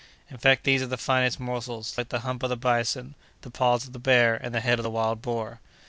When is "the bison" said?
2.49-3.13